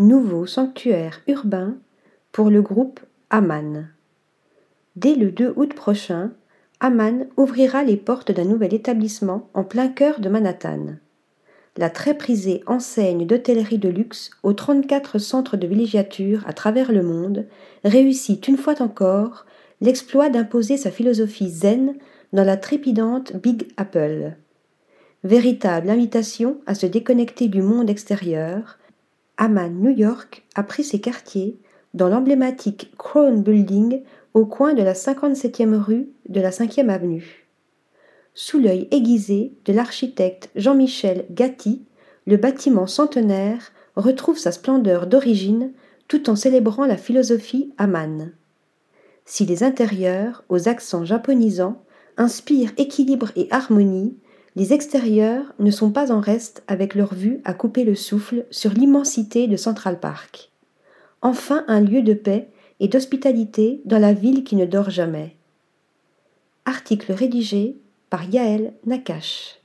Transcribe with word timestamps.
nouveau 0.00 0.46
sanctuaire 0.46 1.20
urbain 1.28 1.76
pour 2.32 2.48
le 2.48 2.62
groupe 2.62 3.00
Aman. 3.28 3.88
Dès 4.96 5.14
le 5.14 5.30
2 5.30 5.52
août 5.56 5.74
prochain, 5.74 6.32
Aman 6.80 7.26
ouvrira 7.36 7.84
les 7.84 7.98
portes 7.98 8.32
d'un 8.32 8.46
nouvel 8.46 8.72
établissement 8.72 9.50
en 9.52 9.62
plein 9.62 9.88
cœur 9.88 10.20
de 10.20 10.30
Manhattan. 10.30 10.94
La 11.76 11.90
très 11.90 12.14
prisée 12.14 12.62
enseigne 12.66 13.26
d'hôtellerie 13.26 13.76
de 13.76 13.90
luxe 13.90 14.30
aux 14.42 14.54
34 14.54 15.18
centres 15.18 15.58
de 15.58 15.66
villégiature 15.66 16.44
à 16.46 16.54
travers 16.54 16.92
le 16.92 17.02
monde 17.02 17.46
réussit 17.84 18.48
une 18.48 18.56
fois 18.56 18.80
encore 18.80 19.44
l'exploit 19.82 20.30
d'imposer 20.30 20.78
sa 20.78 20.90
philosophie 20.90 21.50
zen 21.50 21.94
dans 22.32 22.44
la 22.44 22.56
trépidante 22.56 23.36
Big 23.36 23.68
Apple. 23.76 24.32
Véritable 25.24 25.90
invitation 25.90 26.56
à 26.64 26.74
se 26.74 26.86
déconnecter 26.86 27.48
du 27.48 27.60
monde 27.60 27.90
extérieur, 27.90 28.78
Amman, 29.40 29.70
New 29.70 29.90
York, 29.90 30.44
a 30.54 30.62
pris 30.62 30.84
ses 30.84 31.00
quartiers 31.00 31.58
dans 31.94 32.10
l'emblématique 32.10 32.92
Crown 32.98 33.42
Building 33.42 34.02
au 34.34 34.44
coin 34.44 34.74
de 34.74 34.82
la 34.82 34.92
57e 34.92 35.74
rue 35.76 36.10
de 36.28 36.42
la 36.42 36.50
5e 36.50 36.90
avenue. 36.90 37.48
Sous 38.34 38.60
l'œil 38.60 38.86
aiguisé 38.90 39.54
de 39.64 39.72
l'architecte 39.72 40.50
Jean-Michel 40.56 41.24
Gatti, 41.30 41.86
le 42.26 42.36
bâtiment 42.36 42.86
centenaire 42.86 43.72
retrouve 43.96 44.36
sa 44.36 44.52
splendeur 44.52 45.06
d'origine 45.06 45.72
tout 46.06 46.28
en 46.28 46.36
célébrant 46.36 46.84
la 46.84 46.98
philosophie 46.98 47.72
Amman. 47.78 48.32
Si 49.24 49.46
les 49.46 49.62
intérieurs, 49.62 50.44
aux 50.50 50.68
accents 50.68 51.06
japonisants, 51.06 51.82
inspirent 52.18 52.72
équilibre 52.76 53.30
et 53.36 53.48
harmonie, 53.50 54.18
les 54.56 54.72
extérieurs 54.72 55.52
ne 55.58 55.70
sont 55.70 55.90
pas 55.90 56.10
en 56.10 56.20
reste 56.20 56.62
avec 56.66 56.94
leur 56.94 57.14
vue 57.14 57.40
à 57.44 57.54
couper 57.54 57.84
le 57.84 57.94
souffle 57.94 58.46
sur 58.50 58.72
l'immensité 58.72 59.46
de 59.46 59.56
Central 59.56 60.00
Park. 60.00 60.50
Enfin 61.22 61.64
un 61.68 61.80
lieu 61.80 62.02
de 62.02 62.14
paix 62.14 62.48
et 62.80 62.88
d'hospitalité 62.88 63.80
dans 63.84 63.98
la 63.98 64.12
ville 64.12 64.42
qui 64.42 64.56
ne 64.56 64.64
dort 64.64 64.90
jamais. 64.90 65.36
Article 66.64 67.12
rédigé 67.12 67.76
par 68.08 68.24
Yaël 68.24 68.74
Nakache. 68.86 69.59